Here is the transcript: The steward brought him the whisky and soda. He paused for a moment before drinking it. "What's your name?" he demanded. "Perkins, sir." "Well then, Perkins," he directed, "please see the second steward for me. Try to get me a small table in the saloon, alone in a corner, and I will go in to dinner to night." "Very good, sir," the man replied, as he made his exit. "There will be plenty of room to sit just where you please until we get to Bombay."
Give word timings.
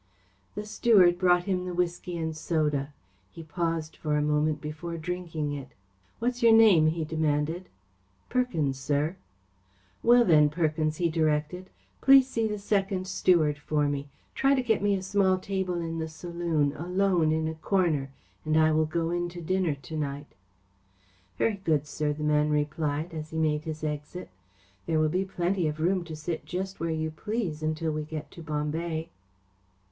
The 0.55 0.65
steward 0.65 1.19
brought 1.19 1.43
him 1.43 1.63
the 1.65 1.75
whisky 1.75 2.17
and 2.17 2.35
soda. 2.35 2.91
He 3.31 3.43
paused 3.43 3.95
for 3.97 4.17
a 4.17 4.21
moment 4.23 4.59
before 4.59 4.97
drinking 4.97 5.51
it. 5.51 5.73
"What's 6.17 6.41
your 6.41 6.53
name?" 6.53 6.87
he 6.87 7.05
demanded. 7.05 7.69
"Perkins, 8.27 8.79
sir." 8.79 9.15
"Well 10.01 10.25
then, 10.25 10.49
Perkins," 10.49 10.97
he 10.97 11.07
directed, 11.07 11.69
"please 12.01 12.27
see 12.27 12.47
the 12.47 12.57
second 12.57 13.05
steward 13.05 13.59
for 13.59 13.87
me. 13.87 14.09
Try 14.33 14.55
to 14.55 14.63
get 14.63 14.81
me 14.81 14.95
a 14.95 15.03
small 15.03 15.37
table 15.37 15.75
in 15.79 15.99
the 15.99 16.07
saloon, 16.09 16.73
alone 16.75 17.31
in 17.31 17.47
a 17.47 17.53
corner, 17.53 18.09
and 18.43 18.57
I 18.57 18.71
will 18.71 18.87
go 18.87 19.11
in 19.11 19.29
to 19.29 19.39
dinner 19.39 19.75
to 19.75 19.95
night." 19.95 20.33
"Very 21.37 21.61
good, 21.63 21.85
sir," 21.85 22.11
the 22.11 22.23
man 22.23 22.49
replied, 22.49 23.13
as 23.13 23.29
he 23.29 23.37
made 23.37 23.65
his 23.65 23.83
exit. 23.83 24.31
"There 24.87 24.97
will 24.99 25.09
be 25.09 25.25
plenty 25.25 25.67
of 25.67 25.79
room 25.79 26.03
to 26.05 26.15
sit 26.15 26.43
just 26.47 26.79
where 26.79 26.89
you 26.89 27.11
please 27.11 27.61
until 27.61 27.91
we 27.91 28.03
get 28.03 28.31
to 28.31 28.41
Bombay." 28.41 29.09